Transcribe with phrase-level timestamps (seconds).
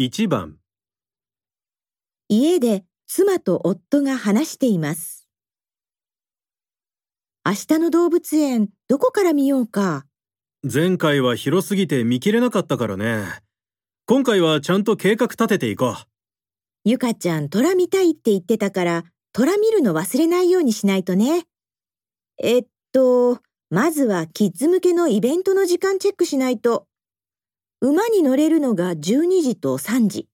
[0.00, 0.56] 1番
[2.30, 5.28] 家で妻と夫が話しています。
[7.44, 10.06] 明日の動物園、どこから見ようか？
[10.62, 13.26] 前回は広すぎて見切れなかったからね。
[14.06, 15.94] 今回はちゃんと計画立てていこう。
[16.84, 19.04] ゆかちゃん、虎見たいって言ってたから、
[19.34, 21.44] 虎見るの忘れないようにしないとね。
[22.42, 26.86] えっと、まずはキッズ向けのイベントの時間チェックしないと。
[27.82, 30.28] 馬に乗れるのが12時と3時。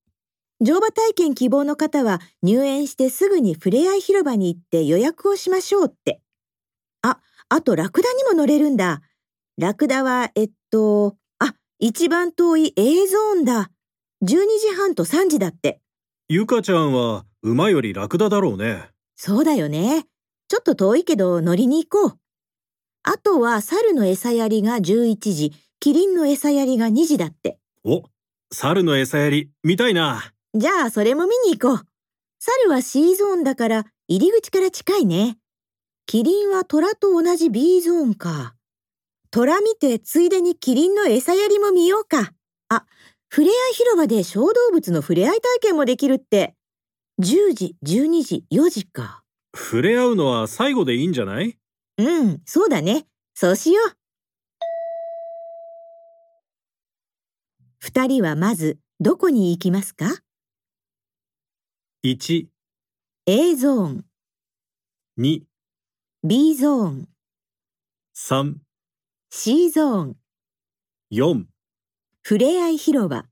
[0.61, 6.21] 乗馬体験希望の方は入園してすぐにふれあい広場に行って予約をしましょうって。
[7.03, 9.03] あ、あとラクダにも乗れるんだ。
[9.59, 13.71] ラクダは、えっと、あ、一番遠い A ゾーンだ。
[14.25, 15.81] 12時半と3時だって。
[16.29, 18.91] ゆかちゃんは馬よりラクダだろうね。
[19.15, 20.07] そうだよね。
[20.49, 22.19] ちょっと遠いけど乗りに行こう。
[23.05, 25.53] あとは猿の餌やりが11時、
[25.87, 27.61] キリンの餌やりが2時だって。
[27.85, 28.03] お、
[28.53, 30.33] 猿の餌やり見たいな。
[30.53, 31.87] じゃあそれも見に行こう。
[32.41, 35.39] 猿は C ゾーンだから入り口から近いね。
[36.07, 38.57] キリンは虎と同じ B ゾーンか。
[39.31, 42.33] 虎見てついでにキリンの餌やりも見ようか。
[42.69, 42.85] あ、
[43.29, 46.57] ふれあい広場で小動物のふれあい体験もできるって。
[47.23, 49.23] 10時、12時、4時か。
[49.55, 51.57] 触れ合うのは最後でいいんじゃない？
[51.99, 53.07] うん、そうだね。
[53.37, 53.93] そうしよう。
[57.87, 60.07] 二人はまずどこに行きますか
[62.05, 62.49] ?1、
[63.27, 64.05] ?A ゾーン、
[65.17, 65.43] 2、
[66.25, 67.09] B ゾーン、
[68.13, 68.55] 3、
[69.31, 70.17] C ゾーン、
[71.13, 71.45] 4
[72.23, 73.25] ふれあい広場。